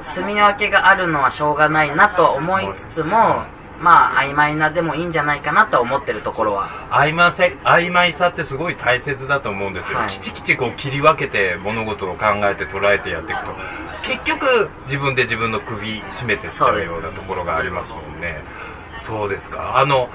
[0.00, 3.36] 住み分けがあるのはしょうがないなと思いつつも、
[3.82, 6.70] まあ、曖昧なでもいいんじゃないかなと思ってるところは。
[6.90, 10.08] 曖昧さ曖昧さってすごい大切だと思うんですよ、はい。
[10.08, 13.52] きちきちこう切り分けて物事を考えて捉えてやっていくと。
[14.04, 18.42] 結局自分で自分の首絞めてっちゃうようなところがありますもんね。
[18.98, 19.78] そうですか。
[19.78, 20.10] あの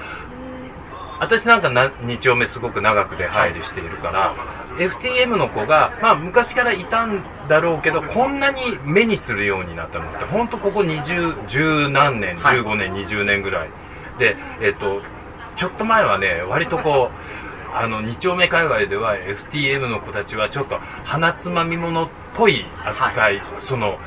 [1.20, 4.34] 私なんかな2丁目すごく長く出入りしているから、
[4.78, 12.58] FTM の子が、まあ、昔からいたんだろうけどこんなに目にするようになったのって本当ここ20十何年はい。
[12.58, 13.70] 15年、20年ぐらい。
[14.18, 15.02] で、えっと
[15.56, 23.98] ちょっと前はね割とこう あの2丁目界隈では FTM の子たちはちょっと鼻つまみ者っぽい扱い、その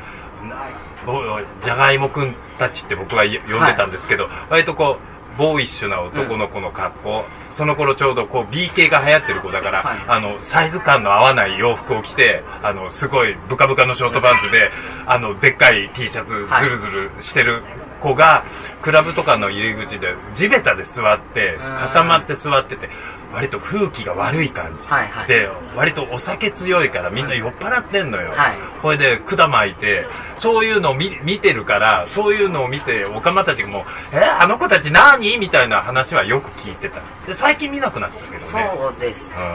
[0.43, 0.65] な
[1.05, 1.21] ぼ
[1.61, 9.97] じゃがいもくんたちって僕は呼んでたんですけど、割とこうボーイッシュな男の子の格好、その頃ちょうどこう B 系が流行ってる子だから、はい。
[10.07, 14.71] あのサイズ感の合わない洋服を着てあのすごいブカブカのショートパンツで
[15.05, 16.63] あのでっかい T シャツはい。
[16.63, 17.61] ズルズルしてる
[18.01, 18.43] 子が、
[18.81, 21.75] クラブとかの入り口で地べたで座ってうん。
[21.77, 22.89] 固まって座ってて
[23.33, 25.27] 割と空気が悪い感じ、はいはい。
[25.27, 28.57] で割とお酒強いからみんな酔っ払ってんのよ、はい。
[28.81, 30.05] これで管巻いて
[30.37, 36.99] そういうのを見見てるからそういうのを見ておかまたちがもう「えあの子たち何?」みたいな話はよく聞いてた。
[37.25, 38.71] で最近見なくなったけどね。
[38.79, 39.45] そうですね、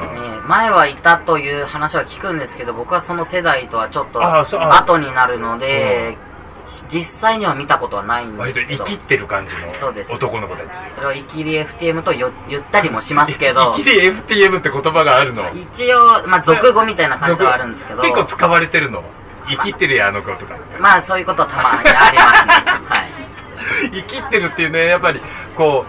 [0.44, 6.16] う前はいたという話は聞くんですけど僕はその世代とはちょっと後になるので、
[6.88, 8.84] 実際には見たことはないんで割とすけど。
[8.84, 13.74] 生きってる感じの男の子たちそれをイキリ FTM とよ言ったりもしますけど。
[13.76, 15.50] 生きり FTM って言葉があるの？
[15.54, 18.02] 一応、まあ、俗語みたいな感じではあるんですけど。
[18.02, 19.02] 結構使われてるの？
[19.48, 20.56] 生きってるやあの子とか。
[20.80, 22.72] まあそういうことはたまにありますね。
[22.88, 23.10] はい。
[24.02, 25.20] 生きってるっていうのはやっぱり
[25.56, 25.84] こ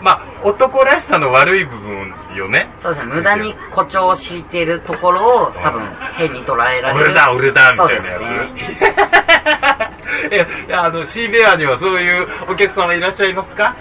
[0.00, 2.68] うまあ男らしさの悪い部分よね。
[2.78, 3.12] そうですね。
[3.14, 5.82] 無駄に誇張してるところを多分
[6.14, 7.04] 変に捉えられる。
[7.06, 8.06] 俺だ俺だみたいなやつ。
[8.06, 9.88] そうですね
[10.68, 13.74] いやあのシーベアにはそういうお客様いらっしゃいますか？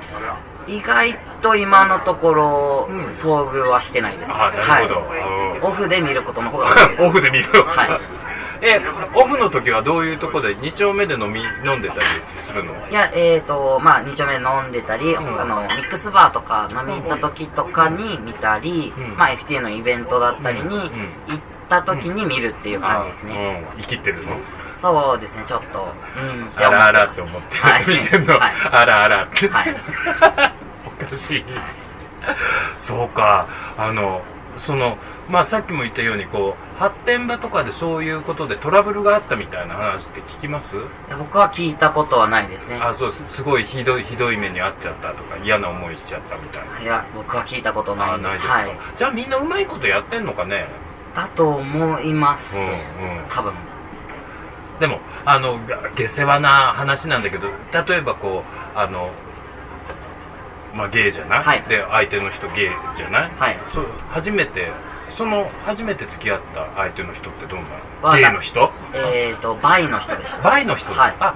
[0.67, 3.05] 意外と今のところ、うん。
[3.07, 4.35] 遭遇はしてないですね。
[4.37, 7.03] あなるほど、はい、オフで見ることの方が多いです。
[7.05, 7.45] オフで見る。
[7.63, 7.89] はい
[8.59, 8.81] え
[9.13, 12.01] オフの時はどういうとこで2丁目で飲み飲んでたり
[12.39, 12.73] するの？
[12.89, 15.17] いやえーとまあ2丁目飲んでたり、ん。
[15.17, 19.15] あのミックスバーとか飲み行った時とかに見たり、うん。
[19.15, 20.91] まあ FTA のイベントだったりに
[21.27, 23.81] 行った時に見るっていう感じですね、うん。
[23.83, 24.31] 生きってるの？
[24.81, 25.87] そうですねちょっと。
[26.17, 26.49] うん。
[26.55, 28.01] あらあらって思ってはい。
[28.01, 28.51] 見てんの、はい。
[28.71, 29.75] あらあらって、はい。
[30.85, 31.45] おかしい。
[32.79, 33.47] そうか。
[33.77, 34.21] あの
[34.57, 34.97] その
[35.29, 40.77] まあさっきも言ったようにこう発展場とかでそういうことでトラブルがあったみたいな話って聞きます？
[40.77, 42.79] いや僕は聞いたことはないですね。
[42.81, 43.23] あそうす。
[43.27, 46.81] すごいひどいひどい目に遭っちゃったとか嫌な思いしちゃったみたいな。
[46.81, 48.25] いや僕は聞いたことないです。
[48.25, 48.71] あないですか、はい。
[48.97, 50.67] じゃあみんなうまいことやってんのかね？
[51.13, 52.69] だと思います、うんうん。
[53.29, 53.51] 多分
[54.79, 57.47] でもあのが下世話な話なんだけど
[57.87, 58.43] 例えばこ
[58.75, 59.09] うあの
[60.75, 61.63] まあゲイじゃない、はい。
[61.63, 63.57] で相手の人ゲイじゃない、はい。
[63.73, 64.71] そう初めて
[65.09, 67.63] その初めて付き合った相手の人ってどん
[68.03, 68.71] なゲイの人？
[68.93, 70.43] えーとバイの人でした。
[70.43, 71.15] バイの人、はい。
[71.19, 71.35] あ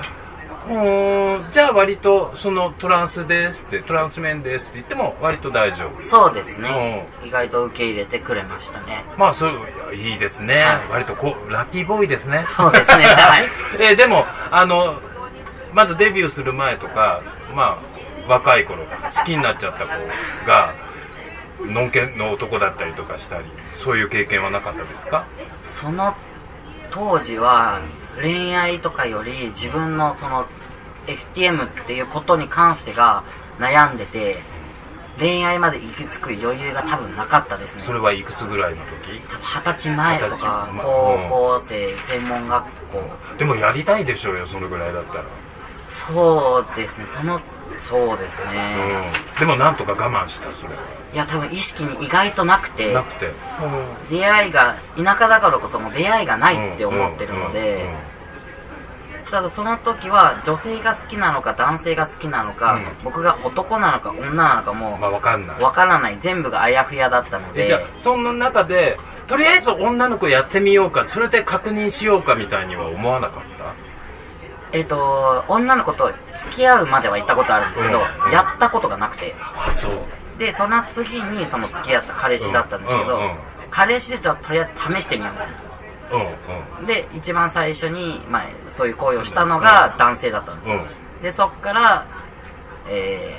[1.52, 6.02] じゃあ割とそのトランスですってトランスメンですって言っても割と大丈夫。
[6.02, 7.08] そうですね。
[7.26, 9.04] 意外と受け入れてくれましたね。
[9.18, 9.60] まあそう
[9.94, 10.90] いいですね、はい。
[10.90, 12.46] 割とこうラッキーボーイですね。
[12.48, 13.04] そうですね。
[13.06, 13.44] はい。
[13.80, 14.96] えーでもあの
[15.74, 17.22] まだデビューする前とか
[17.56, 17.78] ま
[18.28, 19.92] あ若い頃好きになっちゃった子
[20.48, 20.74] が
[21.62, 25.26] のんけの男だったりとかしたりそういう経験はなかったですか？
[25.64, 26.16] その
[26.92, 27.80] 当時は
[28.22, 30.46] 恋愛とかより自分のその
[31.08, 33.24] FTM っていうことに関してが
[33.60, 34.40] 悩んでて
[35.20, 37.84] 恋愛まで行き着く余裕が多分なかったですね。
[37.84, 39.20] それはいくつぐらいの時？
[39.28, 43.04] 多分二十歳前とか高校生専門学校。
[43.38, 45.26] でもやりたいでしょうよそのぐらいだったら、
[45.90, 47.42] そうですねその
[47.78, 48.76] そうですね、
[49.36, 50.70] うん、でもなんとか我慢したそれ。
[50.70, 50.82] は
[51.14, 52.94] いや多分意識に意外となくて。
[52.94, 53.34] なくて。
[54.10, 57.86] 出会いが田舎だからこそもう出会いがないって思ってるので、
[59.32, 62.86] ただその時は女性が好きなのか男性が好きなのか、うん。
[63.04, 65.62] 僕が男なのか女なのかもまあわかんない。
[65.62, 66.18] わからない。
[66.20, 73.74] 全部があやふやだったのえじゃあでその中でとりあえず女の子やってみようかそれで確認しようかみたいには思わなかった？
[74.78, 79.34] えっ、と女の子と付き合うまでは行ったことあるんですけど、うんやったことがなくて。
[79.40, 79.94] あそう。
[80.38, 83.38] でその次にその付き合った彼氏だったんですけど、うんうんうん。
[83.70, 85.54] 彼氏でじゃあとりあえず試してみようみたいな。
[85.54, 85.71] うん
[86.86, 90.78] で一番最初に、まあ、そういう行為をしたのが男性だったんですよ、う
[91.20, 91.22] ん。
[91.22, 92.06] でそっから
[92.88, 93.38] え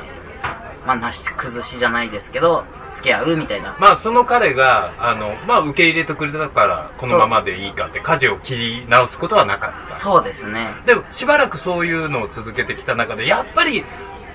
[0.82, 3.76] ー、まあなし崩しじゃないですけど付き合うみたいな。
[3.80, 9.96] まあその彼があの、まあ、受け入れてくれたからこのままでいいかって舵を切り直すことはなかった。
[9.96, 10.68] そうですね。
[10.86, 13.84] でもしばらくそういうのを続けてきた中でやっぱり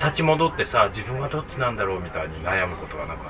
[0.00, 3.24] 立ち戻ってさ自分はどっちなんだろうみたいに悩むことはなかっ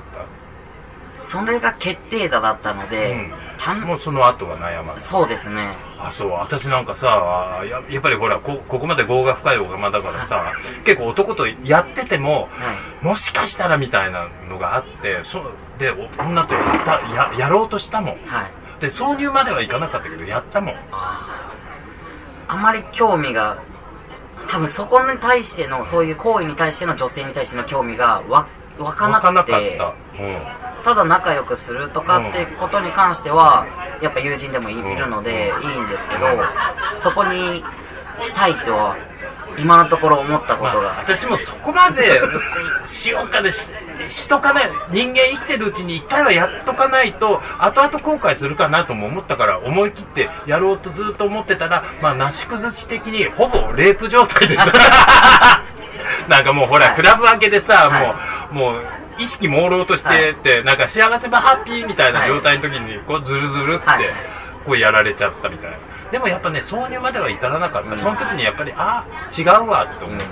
[1.23, 3.81] それが決定打だったのた、で、うん。
[3.83, 5.01] もうその後は悩まない。
[5.01, 5.77] そうですね。
[5.99, 6.31] あそう。
[6.31, 10.53] 私なんかさややっぱりほらこここまで業が深い小釜だからさ
[10.85, 13.05] 結構男とやっててもはい。
[13.05, 15.43] もしかしたらみたいなのがあってそ
[15.79, 18.19] でお女とやったややろうとしたもん。
[18.27, 18.81] はい。
[18.81, 20.75] で挿入まではいかなかったけどやったもん。
[22.51, 23.61] あまり興味が
[24.49, 33.67] 多分そこに対してのそういう行為に対しての女性に対しての興味がわ湧かな分かなくてかった、うんただ仲良くするとかってことに関しては
[34.03, 36.27] やっぱ友人でもいるのでいいんですけど
[36.99, 37.64] そこに
[38.21, 38.97] したいとは
[39.59, 42.21] 今のところ思ったことが、まあ私もそこまで
[42.87, 43.69] しようかでし
[44.09, 54.73] しとかない人間生きてるうちに一回はやっとかないと後々後悔するかなとも思ったから思い切ってやろうとずっと思ってたらまあなし崩し的にほぼレイプ状態でさ
[56.29, 56.97] なんかもうほら、はい。
[56.97, 58.05] クラブ明けでさ、は
[58.51, 58.55] い。
[58.55, 58.83] もうもう
[59.19, 64.05] 意識朦朧としてて、なんか幸せばハッピーみたいな状態の時にこうズルズルって、はい。
[64.65, 65.79] こうやられちゃったみたいな。
[66.11, 67.99] でもやっぱね挿入までは至らなかった、うん。
[67.99, 70.25] その時にやっぱりあ違うわって思った、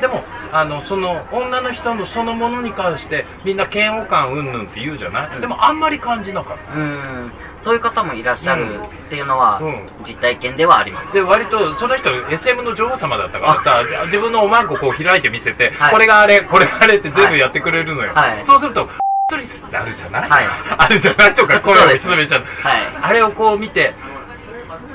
[0.00, 5.40] でもあのその女の人のそのものに関してみんな嫌悪感うんぬんって言うじゃない、うん。
[5.40, 6.74] でもあんまり感じなかった。
[6.74, 9.86] うん、そういう方もいらっしゃるっていうのは、うん。
[10.04, 11.12] 実体験ではあります。
[11.12, 15.92] で割とその人 SM の女王様だったからさ自分のおまんここう開いて見せて、はい。
[15.92, 18.44] これがあれこれがあれって全部やってくれるのよ、はい。
[18.44, 18.88] そうすると
[19.30, 20.46] トリスってあるじゃない、はい。
[20.78, 21.34] あるじゃない？
[21.34, 22.44] とか声をめちゃう。
[22.44, 22.86] はい。
[23.02, 23.94] あれをこう見て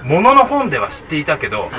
[0.03, 1.71] ものの本では知っていたけど、はい、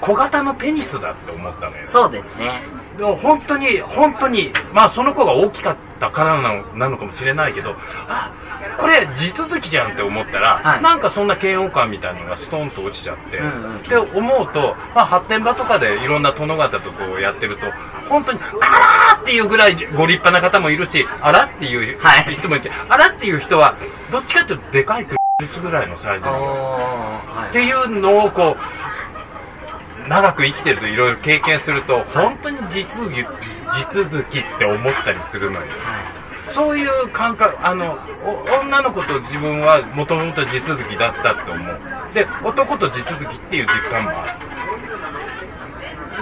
[0.00, 2.62] 小型のペニスだって思ったのよそうですね。
[2.96, 7.76] でも本当に本当にまあその子が大きかったからなのなのかもしれないけど
[8.08, 8.32] あ
[8.76, 10.82] これ地続きじゃんって思ったら、はい。
[10.82, 13.82] なんかそんな嫌悪感みたいなのがストンと落ちちゃって、うんうん。
[13.82, 17.66] で思うと、まあ、発展場とかでいろんな殿方とこうやってると
[18.08, 22.34] 本当にあらーっていうぐらいご立派な方もいるしあらっていうはい。
[22.34, 23.76] 人もいて、あらっていう人は
[24.10, 26.40] どっちかっていうとでかいクリぐらいのサイズおーの
[27.36, 27.50] はい。
[27.50, 28.97] っていうのをこう
[30.08, 33.26] 長く生きてるといろいろ経験すると本当に地続き地
[33.92, 35.60] 続きって思ったりするのよ。
[35.60, 36.18] はい
[36.48, 41.78] そういう感覚あのお女の子と自分はもともと地続きだったって思う。
[42.14, 44.38] で男と地続きっていう実感もあ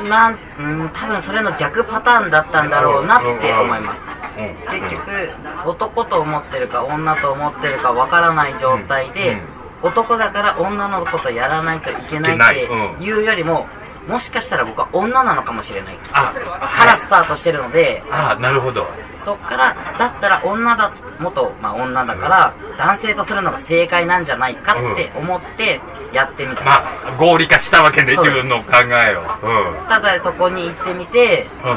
[0.02, 0.08] る。
[0.08, 4.02] なん、うん、多分それの逆パターンだったんだろうなって思います。
[4.38, 4.80] うん。
[4.80, 5.32] 結局、
[5.64, 13.02] 男と思ってるか女と思ってるかわからない状態で、うん男だから女の子とやらないといけないってうん。
[13.02, 13.66] いうよりも、
[14.08, 15.98] もしかしたら僕は女なのかもしれない。
[16.12, 18.86] あからスタートしてるので、あなるほど。
[19.18, 25.80] そっから、だったら女だ、元、まあ女だから、男性とするのが正解なんじゃないかって思って
[26.12, 26.64] やってみた。
[26.64, 28.18] まあ合理化したわけです。
[28.18, 29.22] 自分の考えを。
[29.22, 29.88] うん。
[29.88, 31.70] ただそこに行ってみて、うん。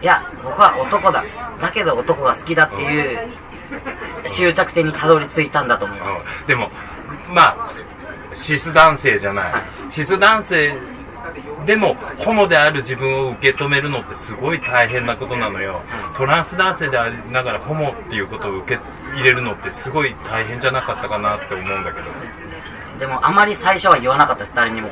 [0.00, 1.24] いや、僕は男だ。
[1.60, 3.28] だけど男が好きだっていう
[4.28, 6.26] 終着点にたどり着いたんだと思います。
[6.42, 6.46] うん。
[6.46, 6.70] でも
[7.32, 7.72] まあ
[8.34, 10.74] シス男性じゃない、はいシス男性
[11.66, 18.80] でもホモである自分を受け止めるのってすごい大変なことなのよ、はいトランス男性でありながらホモっていうことを受け
[19.14, 22.06] 入れるのってすごい大変じゃなかったかなって思うんだけど
[22.98, 24.90] でもあまり最初は言わなかったです、誰にも。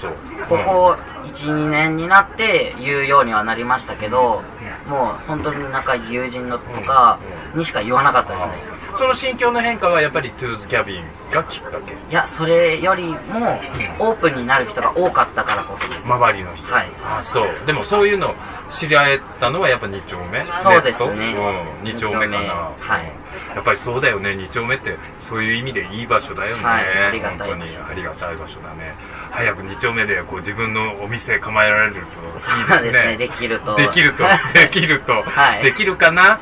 [0.00, 0.12] そう
[0.48, 4.42] ここ1、2年になって言うようにはなりましたけど、
[4.88, 7.18] もう本当に仲友人のとか
[7.54, 8.52] にしか言わなかったですね。
[8.78, 11.92] うんその心境の変化はやっぱりトゥーズキャビンがきっかけ？
[11.92, 13.60] いや、それよりも
[13.98, 16.06] オープンになる人が多かったからこそです。
[16.06, 16.72] 周りの人。
[16.72, 16.90] はい。
[17.04, 17.48] あそう。
[17.66, 18.34] でもそういうの
[18.78, 21.34] 知り合えたのはやっぱ2丁目そうですね。
[21.34, 22.72] うん、2丁目かな。
[22.78, 23.12] はい。
[23.54, 24.30] やっぱりそうだよね。
[24.30, 24.96] 2丁目って。
[25.20, 26.84] そういう意味でいい場所だよね、はい。
[27.08, 27.64] ありがたい本当に。
[27.76, 28.94] ありがたい場所だね。
[29.30, 32.02] 早く2丁目でこう自分のお店構えられるといい
[32.32, 32.92] ですね。
[32.92, 33.76] ですね、できると。
[33.76, 34.24] できると。
[34.52, 35.62] できると、 はい。
[35.62, 36.38] できるかな？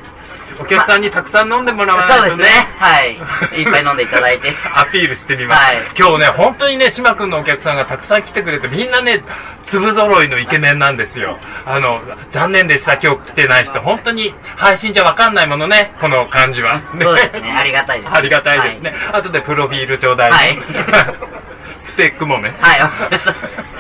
[0.61, 2.69] お客さんにたくさん飲んでもらわないとねそうですね。
[2.79, 3.15] はい。
[3.61, 4.55] いっぱい飲んでいただいて。
[4.75, 9.23] アピールしてみます、はい今日ね本当にね島君のお客さんがたくさん来てくれてみんなね
[9.65, 17.53] 粒揃いのイケメンなんですよあの残念でした今日来てない人本当に配信じゃわかんないものねこの感じは、そうですね。
[17.57, 18.15] ありがたいです。
[18.15, 20.59] ありがたいですね、後でプロフィールちょうだい、はい
[21.79, 22.79] スペックもねはい。
[22.79, 23.72] はい、わかりました。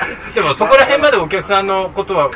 [0.34, 2.30] でもそこら辺までお客さんのことは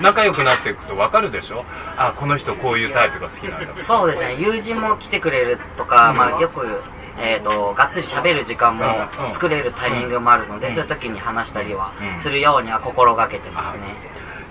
[0.00, 1.64] 仲良くなっていくと分かるでしょ？
[1.96, 3.82] あこの人こういうタイプが好きなんだ。
[3.82, 4.34] そうですね。
[4.38, 6.16] 友人も来てくれるとか、うん。
[6.16, 6.82] まあよく、
[7.18, 8.84] えっ、と、がっつり喋る時間も
[9.28, 10.72] 作れるタイミングもあるので、うん。
[10.74, 12.18] そういう時に話したりはうん。
[12.18, 13.94] するようには心がけてますね。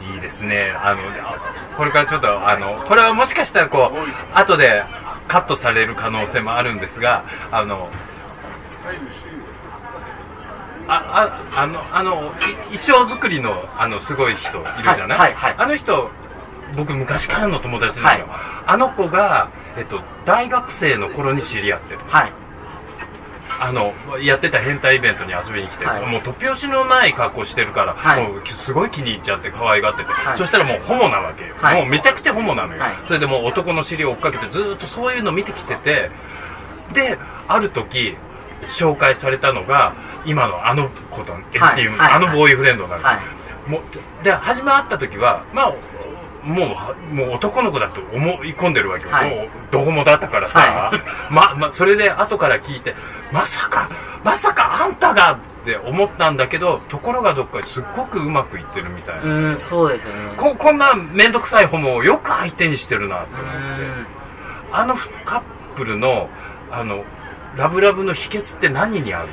[0.02, 0.74] いいですね。
[0.82, 1.38] あのあ
[1.76, 4.84] これからちょっとあのこれはもしかしたらこう後で
[5.28, 7.90] カットされる可能性もあるんですがあの
[10.92, 12.34] あああのあの
[12.72, 15.56] い衣装作りのあのすごい人いるじゃない、はいはいはい。
[15.60, 16.10] あの人
[16.76, 18.64] 僕昔からの友達なのよ、はい。
[18.66, 22.00] あの子が、えっと、大学生の頃に知り合ってる。
[22.08, 22.32] はい。
[23.62, 26.06] あのやってた変態イベントに遊びに来て、はい。
[26.08, 28.28] もう突拍子のない格好してるから、はい。
[28.28, 30.38] もうすごい気に入っちゃって可愛がってて、はい。
[30.38, 31.82] そしたらもうホモなわけよ、はい。
[31.82, 32.92] もうめちゃくちゃホモなのよ、はい。
[33.08, 36.10] それでもう男の尻を追っかけてずーっとそういうの見てきてて。
[36.94, 38.18] である時
[38.70, 39.94] 紹介されたのが
[40.26, 42.14] 今のあの子と、はいっていう、はい。
[42.14, 43.70] あのボーイフレンドなの、はい。
[43.70, 45.74] もうで初め会った時はまあ
[46.44, 46.78] も
[47.12, 49.36] うもう男の子だと思い込んでるわけよ、はい。
[49.36, 51.34] もうどこもだったからさ、はい。
[51.34, 52.96] ままそれで後から聞いて
[53.32, 53.90] まさか
[54.24, 60.34] まさかあんたがって思ったんだけどところがどっかすっごくうまくいってるみたいな、うんそうですよね。
[60.38, 63.46] ここんな面倒くさいホモをよく相手にしてるなとう思っ
[63.80, 63.86] て。
[63.86, 64.20] ん。
[64.72, 64.96] あの
[65.26, 65.42] カッ
[65.76, 66.30] プルの
[66.72, 67.04] あの
[67.58, 69.30] ラブラブの秘訣って何にある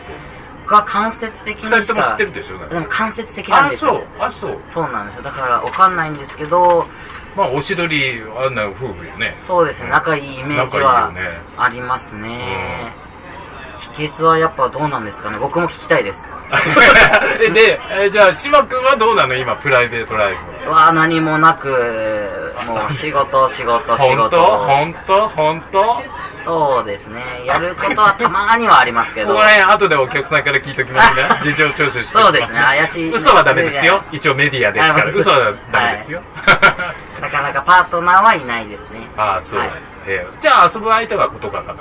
[0.66, 2.32] 僕は間接的にしか人とも知ってる
[2.68, 4.04] でも間接的なんあそうですよ。
[4.18, 4.58] あそう。
[4.66, 4.90] そう。
[4.90, 5.22] なんですよ。
[5.22, 6.88] だからわかんないんですけど
[7.36, 9.36] まあおしどりあんな夫婦よね。
[9.46, 9.90] そうですね。
[9.90, 11.12] 仲いいイメージは
[11.56, 12.92] ありますね
[13.94, 15.38] 秘訣はやっぱどうなんですかね？
[15.38, 16.24] 僕も聞きたいです。
[17.42, 19.34] えで、えじゃあ島君はどうなの？
[19.34, 20.34] 今プライベートライ
[20.64, 20.70] ブ。
[20.70, 24.30] うわ何もなくもう仕事仕事仕 本当？
[24.30, 24.58] 事。
[24.58, 25.28] 本当？
[25.28, 26.02] 本当？
[26.44, 27.22] そうですね。
[27.44, 29.28] やることはたまにはありますけど。
[29.30, 31.24] ここら辺後でお客さんから聞いときますね。
[31.42, 32.60] 事情聴取してそうですね。
[32.60, 33.12] 怪しい。
[33.12, 34.02] 嘘はダメですよ。
[34.12, 35.08] 一応メディアですから。
[35.08, 35.30] あ嘘。
[35.30, 36.22] はダメですよ、
[37.20, 39.08] なかなかパートナーはいないですね。
[39.16, 39.70] ああそう、はい。
[40.06, 41.80] えーじゃあ遊ぶ相手はことかかな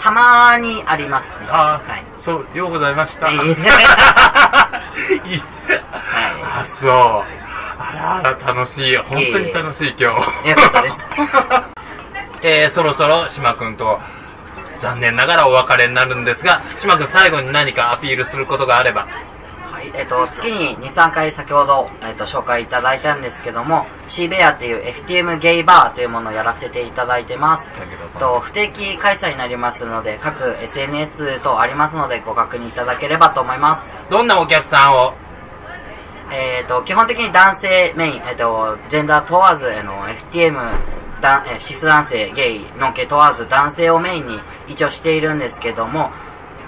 [0.00, 1.46] たまにありますね。
[1.50, 2.04] ああ、はい。
[2.16, 3.28] そうようございました。
[3.30, 5.42] いえいえい。
[6.42, 6.90] あそう。
[7.78, 8.96] あら楽しい。
[8.96, 10.46] 本当に楽しい今日。
[10.46, 11.06] いよかったです。
[12.42, 14.00] えーそろそろ島君と
[14.78, 19.02] 残念ながらお別れになるんですが島君最後に何かアピールすることがあれば。
[19.02, 19.10] はい、
[19.94, 27.70] えっ、と、月に2、3回先ほど、えっ、と、紹介いただいたんですけども、シーベアっていう FTM ゲイバーというものをやらせていただいてます。
[28.18, 33.98] と、不定期開催になりますので、各 SNS 等ありますので、ご確認いただければと思います。
[34.10, 35.14] どんなお客さんを？
[36.32, 40.54] えっ、と、基本的に男性メイン、えっ、と、ジェンダー問わず、あの、FTM、
[41.20, 46.10] だえーシス男性、ゲイ、ノンケ問わず、男性をメインに一応しているんですけども、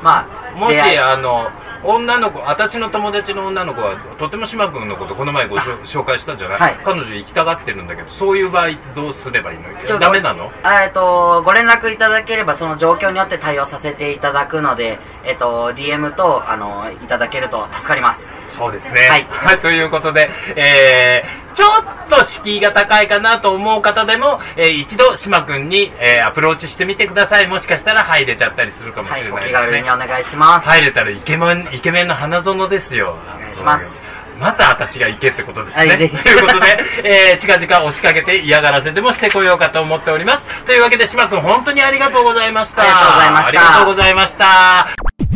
[0.03, 1.49] まあ、もしあの
[1.85, 6.75] 女の子私の友達の女の子はとても島君のことこの前ご紹介したじゃない、はい。
[6.85, 9.99] 彼女行きたがってるんだけどそういう場合どうすればいいの？
[9.99, 18.51] ダメなのあえっと、ご連絡いただければ、その状況によって対応させていただくので、えっと、DM と、あの、いただけると助かります。
[18.51, 19.01] そうですね。
[19.09, 19.27] はい。
[19.61, 27.47] ということで、えー、ちょっと敷居が高いかなと思う方でも、えー一度島君に、えーアプローチしてみてください。
[27.47, 29.53] もしかしたら入れちゃったりするかもしはい、おれないですね。
[29.53, 30.67] 気軽にお願いします。
[30.67, 33.17] 入れたらイケメン、イケメンの花園ですよ。
[33.37, 34.13] お願いします。
[34.39, 35.97] まず私が行けってことですね。
[35.97, 40.47] ということで、えー、近々押しかけて嫌がらせでもしてこようかと思っております。
[40.65, 42.83] というわけで、島君本当にありがとうございました。
[42.83, 45.32] ありがとうございましたありがとうございました。